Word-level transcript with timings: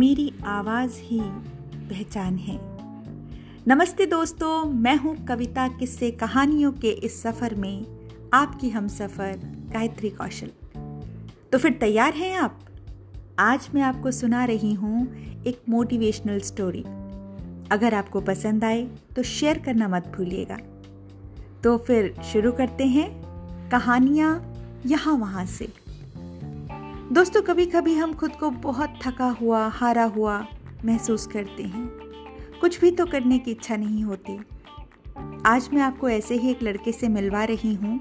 मेरी 0.00 0.32
आवाज़ 0.46 0.92
ही 0.94 1.20
पहचान 1.88 2.36
है। 2.36 2.58
नमस्ते 3.68 4.06
दोस्तों, 4.06 4.64
मैं 4.64 4.96
हूँ 4.96 5.26
कविता 5.26 5.68
किस्से 5.68 6.10
कहानियों 6.10 6.72
के 6.72 6.90
इस 6.90 7.22
सफ़र 7.22 7.54
में 7.54 7.86
आपकी 8.32 8.70
हम 8.70 8.88
सफ़र 8.88 9.36
गायत्री 9.72 10.10
कौशल। 10.10 10.50
तो 11.52 11.58
फिर 11.58 11.72
तैयार 11.72 12.14
हैं 12.14 12.36
आप? 12.36 12.60
आज 13.38 13.68
मैं 13.74 13.82
आपको 13.82 14.10
सुना 14.10 14.44
रही 14.44 14.74
हूँ 14.74 15.14
एक 15.46 15.62
मोटिवेशनल 15.68 16.40
स्टोरी 16.40 16.82
अगर 17.70 17.94
आपको 17.94 18.20
पसंद 18.20 18.64
आए 18.64 18.88
तो 19.16 19.22
शेयर 19.22 19.58
करना 19.58 19.88
मत 19.88 20.12
भूलिएगा। 20.16 20.58
तो 21.64 21.78
फिर 21.78 22.14
शुरू 22.32 22.52
करते 22.52 22.84
हैं 22.86 23.10
कहानियाँ 23.70 24.54
यहाँ 24.86 25.14
वहाँ 25.14 25.46
से। 25.46 25.79
दोस्तों 27.12 27.40
कभी 27.42 27.64
कभी 27.66 27.94
हम 27.94 28.12
खुद 28.14 28.32
को 28.32 28.50
बहुत 28.50 28.98
थका 29.02 29.28
हुआ, 29.30 29.66
हारा 29.68 30.04
हुआ 30.04 30.46
महसूस 30.84 31.26
करते 31.26 31.62
हैं। 31.62 31.86
कुछ 32.60 32.80
भी 32.80 32.90
तो 32.90 33.06
करने 33.06 33.38
की 33.38 33.50
इच्छा 33.50 33.76
नहीं 33.76 34.04
होती। 34.04 34.38
आज 35.46 35.68
मैं 35.72 35.82
आपको 35.82 36.08
ऐसे 36.08 36.34
ही 36.34 36.50
एक 36.50 36.62
लड़के 36.62 36.92
से 36.92 37.08
मिलवा 37.08 37.42
रही 37.44 37.74
हूँ, 37.74 37.98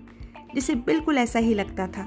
जिसे 0.56 0.76
बिल्कुल 0.76 1.18
ऐसा 1.18 1.40
ही 1.40 1.54
लगता 1.54 1.88
था। 1.88 2.04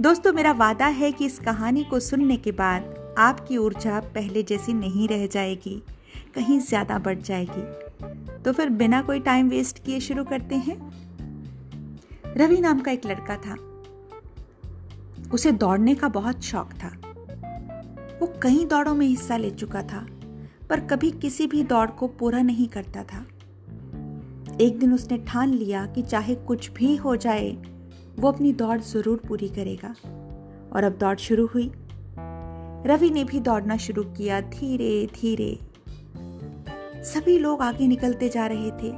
दोस्तों, 0.00 0.32
मेरा 0.32 0.52
वादा 0.52 0.86
है 0.86 1.12
कि 1.12 1.26
इस 1.26 1.38
कहानी 1.38 1.84
को 1.84 2.00
सुनने 2.00 2.36
के 2.36 2.52
बाद 2.52 3.14
आपकी 3.18 3.56
ऊर्जा 3.56 4.00
पहले 4.00 4.42
जैसी 4.42 4.72
नहीं 4.72 5.08
रह 5.08 5.26
जाएगी, 5.26 5.82
कहीं 6.34 6.60
ज़्यादा 6.60 6.98
बढ़ 6.98 7.18
जाएगी। 7.18 8.42
तो 8.42 8.52
फिर 8.52 8.68
बिना 8.68 9.02
कोई 9.02 9.20
टाइम 9.20 9.48
वेस्ट 9.48 9.84
किए 9.84 10.00
शुरू 10.00 10.24
करते 10.24 10.54
हैं। 10.54 10.80
रवि 12.36 12.60
नाम 12.60 12.80
का 12.80 12.92
एक 12.92 13.06
लड़का 13.06 13.36
था। 13.36 13.56
उसे 15.32 15.52
दौड़ने 15.52 15.94
का 15.94 16.08
बहुत 16.08 16.42
शौक 16.42 16.72
था। 16.72 16.88
वो 18.20 18.26
कई 18.42 18.64
दौड़ों 18.64 18.94
में 18.94 19.06
हिस्सा 19.06 19.36
ले 19.36 19.50
चुका 19.50 19.82
था, 19.82 20.06
पर 20.70 20.80
कभी 20.80 21.10
किसी 21.10 21.46
भी 21.46 21.62
दौड़ 21.62 21.90
को 21.90 22.06
पूरा 22.06 22.42
नहीं 22.42 22.68
करता 22.68 23.02
था। 23.02 23.26
एक 24.60 24.78
दिन 24.78 24.94
उसने 24.94 25.18
ठान 25.18 25.48
लिया 25.48 25.86
कि 25.86 26.02
चाहे 26.02 26.34
कुछ 26.34 26.70
भी 26.70 26.96
हो 26.96 27.16
जाए, 27.16 27.50
वो 28.18 28.28
अपनी 28.28 28.52
दौड़ 28.52 28.80
ज़रूर 28.80 29.22
पूरी 29.28 29.48
करेगा। 29.48 29.94
और 30.72 30.84
अब 30.84 30.92
दौड़ 30.92 31.16
शुरू 31.16 31.46
हुई। 31.46 31.72
रवि 32.86 33.10
ने 33.10 33.24
भी 33.24 33.40
दौड़ना 33.40 33.76
शुरू 33.76 34.02
किया 34.02 34.40
धीरे 34.40 35.06
धीरे। 35.06 35.58
सभी 37.04 37.38
लोग 37.38 37.62
आगे 37.62 37.86
निकलते 37.86 38.28
जा 38.28 38.46
रहे 38.46 38.70
थे 38.70 38.90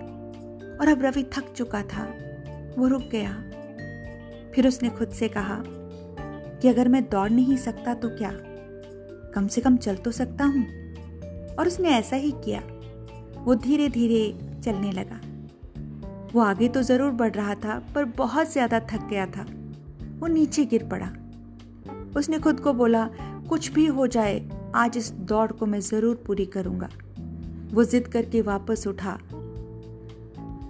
और 0.76 0.88
अब 0.88 1.02
रवि 1.02 1.22
थक 1.22 1.52
चुका 1.56 1.82
था। 1.82 2.04
वो 2.78 2.88
रुक 2.88 3.02
गया। 3.02 3.32
फिर 4.54 4.68
उसने 4.68 4.88
खुद 4.88 5.08
से 5.08 5.28
कहा 5.28 5.62
कि 6.62 6.68
अगर 6.68 6.88
मैं 6.88 7.08
दौड़ 7.08 7.30
नहीं 7.30 7.56
सकता 7.56 7.94
तो 7.94 8.08
क्या? 8.08 8.32
कम 9.34 9.46
से 9.46 9.60
कम 9.60 9.76
चल 9.76 9.96
तो 9.96 10.10
सकता 10.10 10.44
हूँ। 10.44 10.66
और 11.54 11.66
उसने 11.66 11.88
ऐसा 11.88 12.16
ही 12.16 12.30
किया। 12.44 12.62
वो 13.44 13.54
धीरे 13.54 13.88
धीरे 13.88 14.38
चलने 14.62 14.92
लगा। 14.92 15.20
वो 16.32 16.40
आगे 16.40 16.68
तो 16.68 16.82
ज़रूर 16.82 17.10
बढ़ 17.10 17.32
रहा 17.32 17.54
था, 17.54 17.86
पर 17.94 18.04
बहुत 18.04 18.52
ज़्यादा 18.52 18.80
थक 18.80 19.08
गया 19.10 19.26
था। 19.26 19.46
वो 20.18 20.26
नीचे 20.26 20.64
गिर 20.64 20.88
पड़ा। 20.88 21.12
उसने 22.16 22.38
खुद 22.38 22.60
को 22.60 22.72
बोला, 22.72 23.10
कुछ 23.48 23.72
भी 23.72 23.86
हो 23.86 24.06
जाए, 24.06 24.48
आज 24.74 24.96
इस 24.96 25.10
दौड़ 25.10 25.52
को 25.52 25.66
मैं 25.66 25.80
ज़रूर 25.80 26.24
पूरी 26.26 26.46
करूँगा। 26.46 26.88
वो 27.72 27.84
जिद 27.84 28.08
करके 28.08 28.42
वापस 28.42 28.86
उठा। 28.86 29.18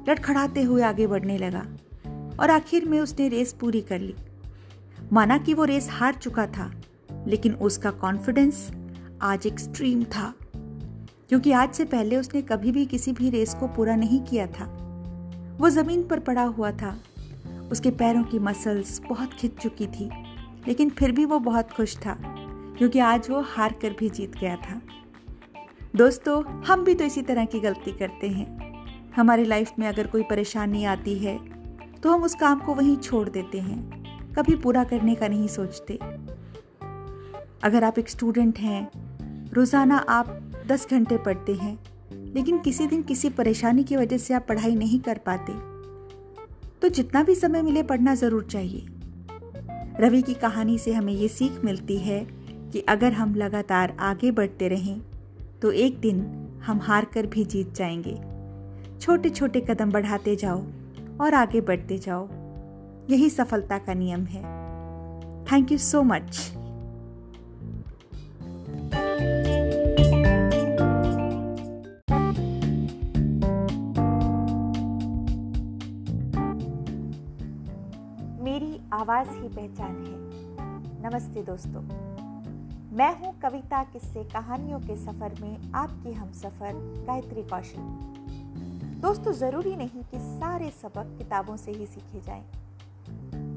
लड़खड़ाते 0.08 0.62
हुए 0.62 0.82
आगे 0.82 1.06
बढ़ने 1.06 1.38
लगा। 1.38 1.66
और 2.40 2.50
आखिर 2.50 2.84
में 2.84 3.00
उसने 3.00 3.28
रेस 3.28 3.52
पूरी 3.52 3.80
कर 3.80 4.00
ली। 4.00 4.14
माना 5.12 5.38
कि 5.38 5.54
वो 5.54 5.64
रेस 5.64 5.88
हार 5.90 6.14
चुका 6.14 6.46
था, 6.46 6.70
लेकिन 7.26 7.54
उसका 7.54 7.90
कॉन्फिडेंस 7.90 8.70
आज 9.22 9.46
एक्सट्रीम 9.46 10.04
था। 10.04 10.34
क्योंकि 11.28 11.52
आज 11.52 11.74
से 11.74 11.84
पहले 11.84 12.16
उसने 12.16 12.42
कभी 12.42 12.72
भी 12.72 12.86
किसी 12.86 13.12
भी 13.12 13.30
रेस 13.30 13.54
को 13.54 13.68
पूरा 13.68 13.96
नहीं 13.96 14.20
किया 14.20 14.46
था। 14.46 14.64
वो 15.60 15.70
ज़मीन 15.70 16.02
पर 16.02 16.20
पड़ा 16.20 16.42
हुआ 16.42 16.70
था। 16.72 16.98
उसके 17.72 17.90
पैरों 17.90 18.22
की 18.24 18.38
मसल्स 18.38 19.00
बहुत 19.08 19.32
खिंच 19.32 19.52
चुकी 19.52 19.86
थी, 19.86 20.10
लेकिन 20.68 20.90
फिर 20.90 21.12
भी 21.12 21.24
वो 21.24 21.38
बहुत 21.38 21.70
खुश 21.70 21.96
था, 21.96 22.16
क्योंकि 22.78 22.98
आज 22.98 23.30
वो 23.30 23.40
हार 23.40 23.72
कर 23.72 23.90
भी 23.90 24.10
जीत 24.10 24.36
गया 24.36 24.56
था। 24.56 24.80
दोस्तों, 25.96 26.62
हम 26.62 26.84
भी 26.84 26.94
तो 26.94 27.04
इसी 27.04 27.22
तरह 27.22 27.44
की 27.44 27.60
गलती 27.60 27.92
करते 27.92 28.28
हैं। 28.28 29.12
हमारी 29.12 29.44
लाइफ 29.44 29.72
में 29.78 29.86
अगर 29.88 30.06
कोई 30.06 30.22
परेशानी 30.22 30.84
आती 30.84 31.18
है 31.18 31.38
तो 32.02 32.10
हम 32.10 32.22
उस 32.22 32.34
काम 32.34 32.60
को 32.60 32.74
वहीं 32.74 32.96
छोड़ 32.96 33.28
देते 33.28 33.58
हैं। 33.58 34.05
कभी 34.38 34.56
पूरा 34.56 34.84
करने 34.84 35.14
का 35.14 35.28
नहीं 35.28 35.48
सोचते। 35.48 35.98
अगर 37.64 37.84
आप 37.84 37.98
एक 37.98 38.08
स्टूडेंट 38.08 38.58
हैं, 38.58 38.90
रोज़ाना 39.52 39.96
आप 39.98 40.38
दस 40.66 40.86
घंटे 40.90 41.16
पढ़ते 41.18 41.54
हैं, 41.54 41.78
लेकिन 42.34 42.58
किसी 42.58 42.86
दिन 42.86 43.02
किसी 43.02 43.30
परेशानी 43.30 43.84
की 43.84 43.96
वजह 43.96 44.18
से 44.18 44.34
आप 44.34 44.46
पढ़ाई 44.48 44.74
नहीं 44.74 45.00
कर 45.00 45.18
पाते 45.18 45.52
तो 46.82 46.88
जितना 46.88 47.22
भी 47.22 47.34
समय 47.34 47.62
मिले 47.62 47.82
पढ़ना 47.82 48.14
ज़रूर 48.14 48.44
चाहिए। 48.44 48.86
रवि 50.00 50.22
की 50.22 50.34
कहानी 50.34 50.78
से 50.78 50.92
हमें 50.92 51.12
ये 51.12 51.28
सीख 51.28 51.64
मिलती 51.64 51.96
है 51.98 52.26
कि 52.72 52.80
अगर 52.88 53.12
हम 53.12 53.34
लगातार 53.34 53.96
आगे 54.00 54.30
बढ़ते 54.30 54.68
रहें 54.68 55.00
तो 55.62 55.70
एक 55.72 56.00
दिन 56.00 56.20
हम 56.64 56.80
हार 56.80 57.04
कर 57.04 57.26
भी 57.26 57.44
जीत 57.44 57.72
जाएँगे। 57.74 58.14
छोटे 59.00 59.30
छोटे 59.30 59.60
कदम 59.60 59.90
बढ़ाते 59.90 60.36
जाओ 60.36 60.62
और 61.20 61.34
आगे 61.34 61.60
बढ़ते 61.60 61.98
जाओ। 61.98 62.28
यही 63.10 63.30
सफलता 63.30 63.78
का 63.78 63.94
नियम 63.94 64.24
है। 64.24 64.42
थैंक 65.44 65.72
यू 65.72 65.78
सो 65.78 66.02
मच 66.02 66.52
मेरी 78.42 78.80
आवाज़ 78.92 79.28
ही 79.28 79.48
पहचान 79.48 79.94
है। 79.96 80.16
नमस्ते 81.02 81.42
दोस्तों। 81.42 81.82
मैं 82.96 83.12
हूँ 83.20 83.34
कविता 83.40 83.82
किस्से 83.84 84.24
कहानियों 84.24 84.80
के 84.80 84.96
सफ़र 84.96 85.40
में 85.40 85.72
आपकी 85.74 86.12
हम 86.12 86.32
सफ़र, 86.32 86.74
गायत्री 87.06 87.42
कौशल। 87.42 87.80
दोस्तों, 89.00 89.32
ज़रूरी 89.32 89.76
नहीं 89.76 90.02
कि 90.02 90.18
सारे 90.20 90.70
सबक 90.70 91.16
किताबों 91.18 91.56
से 91.56 91.72
ही 91.72 91.86
सीखे 91.86 92.20
जाएँ। 92.20 92.65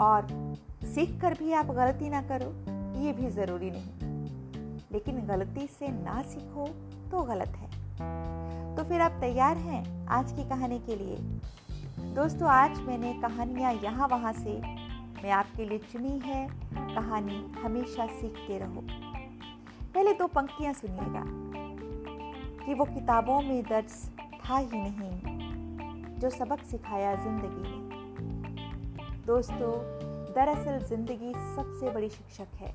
और 0.01 0.55
सीख 0.85 1.21
कर 1.21 1.33
भी 1.33 1.53
आप 1.53 1.65
गलती 1.65 2.09
ना 2.09 2.21
करो, 2.21 2.51
ये 2.99 3.13
भी 3.13 3.29
ज़रूरी 3.29 3.71
नहीं। 3.71 4.09
लेकिन 4.91 5.27
गलती 5.27 5.67
से 5.67 5.87
ना 5.87 6.21
सीखो 6.21 6.67
तो 7.11 7.23
गलत 7.23 7.47
है। 7.47 7.69
तो 8.75 8.83
फिर 8.83 9.01
आप 9.01 9.11
तैयार 9.11 9.57
हैं 9.57 10.07
आज 10.07 10.31
की 10.31 10.49
कहानी 10.49 10.79
के 10.79 10.95
लिए? 10.95 11.17
दोस्तों, 12.15 12.49
आज 12.49 12.79
मैंने 12.79 13.13
कहानियाँ 13.13 13.73
यहाँ 13.73 14.07
वहाँ 14.07 14.33
से 14.33 14.61
मैं 15.23 15.31
आपके 15.31 15.65
लिए 15.65 15.77
चुनी 15.77 16.19
है। 16.19 16.47
कहानी 16.73 17.61
हमेशा 17.61 18.05
सीखते 18.07 18.59
रहो। 18.59 18.81
पहले 19.93 20.13
दो 20.13 20.27
पंक्तियाँ 20.27 20.73
सुनिएगा। 20.73 21.23
कि 22.65 22.73
वो 22.73 22.85
किताबों 22.85 23.41
में 23.41 23.63
दर्ज 23.63 24.09
था 24.45 24.57
ही 24.57 24.69
नहीं, 24.73 26.19
जो 26.19 26.29
सबक 26.29 26.63
सिखाया 26.63 27.15
ज़िंदगी 27.15 27.69
ने। 27.69 27.78
दोस्तों, 29.29 29.71
दरअसल 30.35 30.77
ज़िंदगी 30.87 31.31
सबसे 31.55 31.89
बड़ी 31.89 32.07
शिक्षक 32.09 32.55
है, 32.55 32.73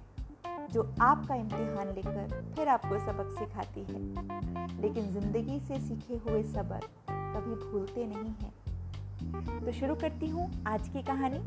जो 0.72 0.82
आपका 1.02 1.34
इम्तिहान 1.34 1.88
लेकर 1.88 2.52
फिर 2.56 2.68
आपको 2.68 2.98
सबक 2.98 3.34
सिखाती 3.38 3.80
है। 3.80 4.82
लेकिन 4.82 5.10
ज़िंदगी 5.12 5.58
से 5.60 5.78
सीखे 5.80 6.16
हुए 6.16 6.42
सबक 6.42 6.86
कभी 7.08 7.54
भूलते 7.64 8.06
नहीं 8.06 8.34
हैं। 8.34 9.64
तो 9.64 9.72
शुरू 9.72 9.94
करती 9.94 10.28
हूँ 10.28 10.50
आज 10.66 10.88
की 10.88 11.02
कहानी। 11.02 11.38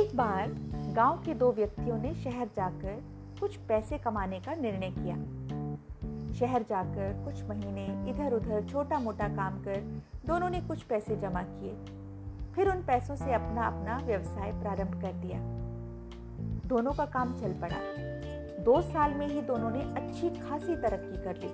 एक 0.00 0.16
बार 0.16 0.56
गाँव 0.94 1.22
के 1.26 1.34
दो 1.34 1.52
व्यक्तियों 1.52 1.98
ने 1.98 2.14
शहर 2.14 2.50
जाकर 2.56 3.02
कुछ 3.40 3.56
पैसे 3.56 3.98
कमाने 3.98 4.40
का 4.40 4.54
निर्णय 4.54 4.90
किया। 4.90 5.16
शहर 6.34 6.62
जाकर 6.62 7.22
कुछ 7.24 7.44
महीने 7.44 8.10
इधर 8.10 8.32
उधर 8.32 8.68
छोटा 8.68 8.98
मोटा 8.98 9.28
काम 9.28 9.62
कर 9.62 10.00
दोनों 10.26 10.50
ने 10.50 10.60
कुछ 10.60 10.82
पैसे 10.82 11.16
जमा 11.16 11.42
किए। 11.42 12.03
फिर 12.54 12.68
उन 12.68 12.82
पैसों 12.82 13.16
से 13.16 13.32
अपना 13.32 13.66
अपना 13.66 13.96
व्यवसाय 14.06 14.52
प्रारंभ 14.52 15.00
कर 15.02 15.12
दिया। 15.22 15.38
दोनों 16.68 16.92
का 16.92 17.04
काम 17.04 17.32
चल 17.34 17.52
पड़ा। 17.60 17.76
दो 18.64 18.80
साल 18.82 19.14
में 19.14 19.26
ही 19.26 19.40
दोनों 19.42 19.70
ने 19.70 19.80
अच्छी 20.00 20.28
खासी 20.30 20.76
तरक्की 20.76 21.22
कर 21.24 21.36
ली। 21.36 21.52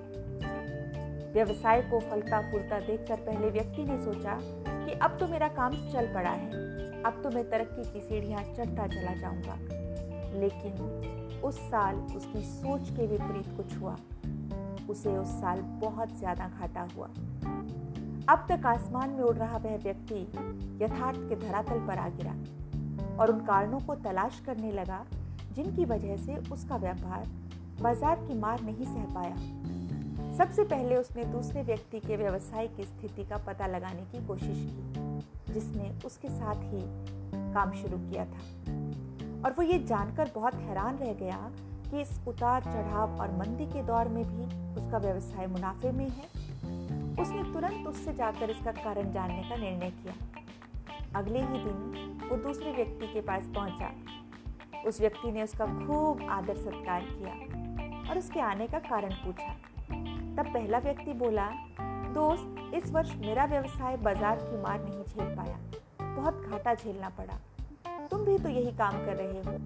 व्यवसाय 1.33 1.81
को 1.81 1.99
फलता 1.99 2.41
फूलता 2.41 2.79
देखकर 2.79 3.15
पहले 3.15 3.49
व्यक्ति 3.49 3.83
ने 3.83 3.97
सोचा 3.97 4.37
कि 4.65 4.91
अब 4.93 5.17
तो 5.19 5.27
मेरा 5.27 5.47
काम 5.47 5.73
चल 5.91 6.13
पड़ा 6.13 6.29
है, 6.29 6.49
अब 7.03 7.21
तो 7.23 7.29
मैं 7.29 7.49
तरक्की 7.49 7.83
की 7.93 8.01
सीढ़ियाँ 8.01 8.43
चढ़ता 8.43 8.87
चला 8.87 9.13
जाऊँगा। 9.15 9.57
लेकिन 10.39 11.41
उस 11.43 11.59
साल 11.61 11.95
उसकी 12.15 12.41
सोच 12.41 12.89
के 12.89 13.07
विपरीत 13.07 13.47
कुछ 13.57 13.77
हुआ। 13.77 13.95
उसे 14.89 15.17
उस 15.17 15.29
साल 15.31 15.61
बहुत 15.81 16.17
ज़्यादा 16.19 16.47
घाटा 16.49 16.87
हुआ। 16.95 17.07
अब 18.29 18.45
तक 18.49 18.65
आसमान 18.65 19.09
में 19.09 19.23
उड़ 19.23 19.35
रहा 19.35 19.57
वह 19.57 19.77
व्यक्ति 19.77 20.21
यथार्थ 20.83 21.19
के 21.29 21.35
धरातल 21.37 21.79
पर 21.87 21.97
आ 21.97 22.07
गिरा 22.09 22.33
और 23.19 23.31
उन 23.31 23.39
कारणों 23.45 23.79
को 23.79 23.95
तलाश 23.95 24.39
करने 24.45 24.71
लगा, 24.71 25.05
जिनकी 25.53 25.85
वजह 25.85 26.17
से 26.17 26.35
उसका 26.51 26.77
व्यापार 26.77 27.27
बाज़ार 27.81 28.15
की 28.17 28.39
मार 28.39 28.61
नहीं 28.61 28.85
सह 28.85 29.13
पाया। 29.13 29.35
सबसे 30.37 30.63
पहले 30.63 30.95
उसने 30.95 31.23
दूसरे 31.25 31.61
व्यक्ति 31.63 31.99
के 31.99 32.15
व्यवसाय 32.15 32.67
की 32.67 32.83
स्थिति 32.83 33.23
का 33.23 33.37
पता 33.37 33.67
लगाने 33.67 34.01
की 34.01 34.25
कोशिश 34.27 34.57
की, 34.57 35.53
जिसने 35.53 35.91
उसके 36.05 36.29
साथ 36.29 36.63
ही 36.63 36.81
काम 37.53 37.71
शुरू 37.71 37.97
किया 37.99 38.25
था। 38.25 38.39
और 39.45 39.55
वो 39.57 39.63
ये 39.63 39.79
जानकर 39.79 40.31
बहुत 40.35 40.55
हैरान 40.55 40.97
रह 40.97 41.13
गया 41.13 41.39
कि 41.91 42.01
इस 42.01 42.19
उतार 42.27 42.63
चढ़ाव 42.63 43.19
और 43.19 43.31
मंदी 43.37 43.65
के 43.65 43.83
दौर 43.83 44.07
में 44.07 44.23
भी 44.25 44.45
उसका 44.79 44.97
व्यवसाय 44.97 45.47
मुनाफे 45.47 45.91
में 45.91 46.07
है। 46.09 46.40
उसने 47.19 47.43
तुरंत 47.43 47.87
उससे 47.87 48.13
जाकर 48.13 48.49
इसका 48.49 48.71
कारण 48.71 49.11
जानने 49.11 49.43
का 49.49 49.55
निर्णय 49.55 49.89
किया। 49.89 50.13
अगले 51.19 51.39
ही 51.39 51.63
दिन 51.63 52.19
वो 52.29 52.37
दूसरे 52.37 52.71
व्यक्ति 52.71 53.07
के 53.07 53.21
पास 53.21 53.49
पहुँचा। 53.55 53.91
उस 54.87 54.99
व्यक्ति 55.01 55.31
ने 55.31 55.43
उसका 55.43 55.65
खूब 55.65 56.21
आदर 56.29 56.57
सत्कार 56.57 57.01
किया 57.01 58.09
और 58.09 58.17
उसके 58.17 58.39
आने 58.39 58.67
का 58.67 58.79
कारण 58.79 59.13
पूछा। 59.15 59.53
तब 60.35 60.53
पहला 60.53 60.77
व्यक्ति 60.77 61.13
बोला, 61.13 61.49
दोस्त, 62.13 62.73
इस 62.75 62.91
वर्ष 62.91 63.15
मेरा 63.15 63.45
व्यवसाय 63.45 63.97
बाज़ार 63.97 64.37
की 64.37 64.61
मार 64.61 64.83
नहीं 64.83 65.03
झेल 65.03 65.35
पाया। 65.35 65.57
बहुत 66.15 66.41
घाटा 66.41 66.73
झेलना 66.73 67.09
पड़ा। 67.09 67.39
तुम 68.07 68.25
भी 68.25 68.37
तो 68.37 68.49
यही 68.49 68.71
काम 68.71 69.05
कर 69.05 69.15
रहे 69.15 69.41
हो। 69.41 69.57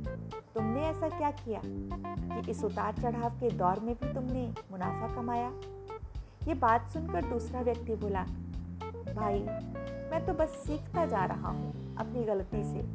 तुमने 0.56 0.82
ऐसा 0.82 1.10
क्या 1.10 1.32
किया 1.32 1.62
कि 1.64 2.52
इस 2.52 2.64
उतार 2.64 2.94
चढ़ाव 2.94 3.30
के 3.30 3.50
दौर 3.50 3.80
में 3.80 3.96
भी 3.96 4.14
तुमने 4.14 4.48
मुनाफा 4.72 5.16
कमाया? 5.16 5.50
ये 6.48 6.54
बात 6.54 6.90
सुनकर 6.90 7.26
दूसरा 7.26 7.62
व्यक्ति 7.62 7.96
बोला, 7.96 8.24
भाई, 9.16 9.40
मैं 10.12 10.26
तो 10.26 10.34
बस 10.34 10.50
सीखता 10.50 11.06
जा 11.06 11.24
रहा 11.26 11.50
हूँ 11.50 11.96
अपनी 11.96 12.24
गलती 12.24 12.64
से 12.64 12.86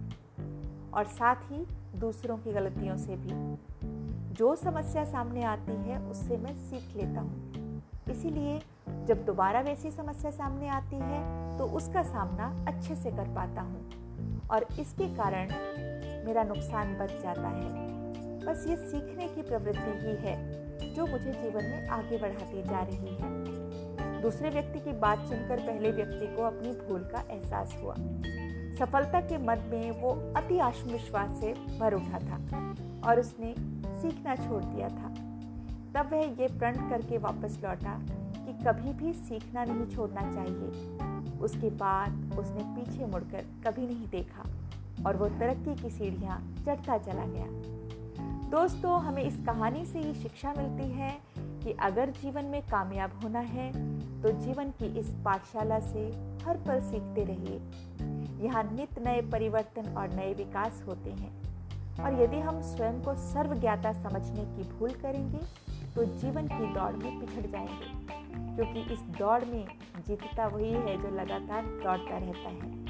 और 0.94 1.06
साथ 1.06 1.50
ही 1.52 1.66
दूसरों 2.00 2.36
की 2.36 2.52
गलतियों 2.52 2.96
से 2.96 3.16
भी। 3.16 4.34
जो 4.34 4.54
समस्या 4.56 5.04
सामने 5.04 5.42
आती 5.44 5.72
है 5.72 5.98
उससे 6.02 6.36
मैं 6.36 6.54
सीख 6.58 6.96
लेता 6.96 7.20
हूँ। 7.20 7.82
इसीलिए 8.10 8.60
जब 9.06 9.24
दोबारा 9.24 9.60
वैसी 9.60 9.90
समस्या 9.90 10.30
सामने 10.30 10.68
आती 10.68 10.96
है 10.96 11.58
तो 11.58 11.64
उसका 11.66 12.02
सामना 12.02 12.54
अच्छे 12.68 12.96
से 12.96 13.10
कर 13.10 13.34
पाता 13.34 13.62
हूँ 13.62 14.48
और 14.50 14.66
इसके 14.80 15.08
कारण 15.16 15.52
मेरा 16.26 16.42
नुकसान 16.42 16.96
बच 16.98 17.20
जाता 17.22 17.48
है। 17.48 17.88
बस 18.44 18.64
ये 18.68 18.76
सीखने 18.76 19.28
की 19.28 19.42
प्रवृत्ति 19.42 19.98
ही 19.98 20.16
है। 20.16 20.59
जो 20.94 21.06
मुझे 21.06 21.32
जीवन 21.32 21.64
में 21.64 21.88
आगे 21.88 22.18
बढ़ाती 22.18 22.62
जा 22.62 22.80
रही 22.80 23.14
है। 23.14 24.20
दूसरे 24.22 24.50
व्यक्ति 24.50 24.80
की 24.80 24.92
बात 24.92 25.18
सुनकर 25.18 25.60
पहले 25.60 25.90
व्यक्ति 25.90 26.36
को 26.36 26.42
अपनी 26.42 26.70
भूल 26.70 27.00
का 27.00 27.24
एहसास 27.30 27.76
हुआ। 27.82 27.94
सफलता 28.78 29.20
के 29.20 29.38
मद 29.38 29.58
में 29.58 29.90
वो 29.90 30.10
अति 30.36 30.58
आत्मविश्वास 30.58 31.40
से 31.40 31.52
भर 31.78 31.94
उठा 31.94 32.18
था 32.18 32.74
और 33.08 33.20
उसने 33.20 33.54
सीखना 34.00 34.36
छोड़ 34.36 34.62
दिया 34.64 34.88
था। 34.88 35.08
तब 35.94 36.10
वह 36.12 36.18
ये 36.18 36.46
प्रण 36.58 36.76
करके 36.90 37.18
वापस 37.18 37.58
लौटा 37.64 37.98
कि 38.36 38.52
कभी 38.64 38.92
भी 38.92 39.12
सीखना 39.12 39.64
नहीं 39.64 39.96
छोड़ना 39.96 40.32
चाहिए। 40.32 40.98
उसके 41.38 41.70
बाद 41.70 42.38
उसने 42.38 42.64
पीछे 42.64 43.06
मुड़कर 43.06 43.44
कभी 43.66 43.86
नहीं 43.86 44.08
देखा 44.08 44.48
और 45.06 45.16
वो 45.16 45.28
तरक्की 45.28 45.82
की 45.82 45.90
सीढ़ियाँ 45.90 46.54
चढ़ता 46.66 46.98
चला 46.98 47.24
गया। 47.26 47.46
दोस्तों, 48.50 49.00
हमें 49.02 49.22
इस 49.22 49.40
कहानी 49.46 49.84
से 49.86 50.00
ये 50.00 50.14
शिक्षा 50.14 50.54
मिलती 50.58 50.90
है 50.90 51.18
कि 51.36 51.72
अगर 51.72 52.10
जीवन 52.10 52.44
में 52.44 52.62
कामयाब 52.62 53.20
होना 53.22 53.38
है 53.38 53.72
तो 54.22 54.28
जीवन 54.28 54.70
की 54.70 54.98
इस 54.98 55.08
पाठशाला 55.24 55.80
से 55.80 56.06
हर 56.44 56.56
पल 56.56 56.80
सीखते 56.80 57.24
रहिए। 57.24 57.60
यहाँ 58.46 58.62
नित 58.62 58.98
नए 58.98 59.20
परिवर्तन 59.22 59.94
और 59.96 60.08
नए 60.08 60.34
विकास 60.34 60.84
होते 60.88 61.10
हैं। 61.10 61.42
और 62.04 62.22
यदि 62.22 62.36
हम 62.36 62.60
स्वयं 62.62 63.02
को 63.02 63.14
सर्वज्ञाता 63.14 63.92
समझने 63.92 64.44
की 64.44 64.78
भूल 64.78 64.90
करेंगे 64.90 65.40
तो 65.94 66.04
जीवन 66.04 66.46
की 66.46 66.74
दौड़ 66.74 66.92
में 66.92 67.20
पिछड़ 67.20 67.46
जाएँगे। 67.46 68.16
क्योंकि 68.56 68.92
इस 68.92 69.00
दौड़ 69.00 69.44
में 69.44 69.64
जीतता 70.06 70.46
वही 70.46 70.72
है 70.72 71.02
जो 71.02 71.08
लगातार 71.08 71.66
दौड़ता 71.66 72.18
रहता 72.18 72.48
है। 72.48 72.84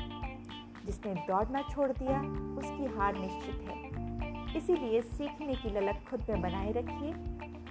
जिसने 0.87 1.15
दौड़ना 1.15 1.63
छोड़ 1.63 1.91
दिया, 1.91 2.21
उसकी 2.59 2.99
हार 2.99 3.15
निश्चित 3.15 3.69
है। 3.69 4.10
इसीलिए 4.57 5.03
सीखने 5.03 5.55
की 5.55 5.71
ललक 5.71 5.97
खुद 6.11 6.21
में 6.31 6.41
बनाए 6.41 6.73
रखिए। 6.73 7.13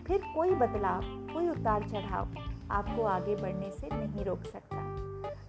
फिर 0.03 0.21
कोई 0.35 0.49
बदलाव, 0.49 1.01
कोई 1.33 1.49
उतार 1.49 1.89
चढ़ाव 1.89 2.27
आपको 2.71 3.03
आगे 3.03 3.35
बढ़ने 3.35 3.71
से 3.71 3.89
नहीं 3.93 4.25
रोक 4.25 4.43
सकता। 4.43 4.99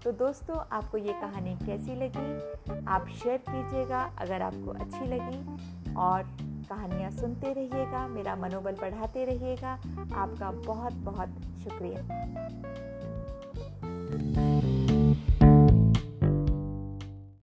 तो 0.05 0.13
दोस्तों, 0.13 0.57
आपको 0.73 0.99
ये 0.99 1.13
कहानी 1.13 1.57
कैसी 1.67 1.95
लगी? 1.95 2.85
आप 2.87 3.09
शेयर 3.09 3.39
कीजिएगा 3.39 4.13
अगर 4.19 4.43
आपको 4.43 4.71
अच्छी 4.71 5.05
लगी। 5.05 5.71
और 5.95 6.23
कहानियाँ 6.69 7.11
सुनते 7.11 7.53
रहिएगा, 7.53 8.07
मेरा 8.07 8.37
मनोबल 8.37 8.73
बढ़ाते 8.73 9.25
रहिएगा। 9.25 9.73
आपका 10.15 10.51
बहुत 10.51 10.93
बहुत 10.93 11.29
शुक्रिया। 11.65 12.01